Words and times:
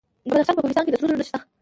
د 0.23 0.25
بدخشان 0.31 0.55
په 0.57 0.61
کوهستان 0.63 0.83
کې 0.85 0.91
د 0.91 0.97
سرو 0.99 1.07
زرو 1.09 1.19
نښې 1.19 1.27
شته. 1.29 1.39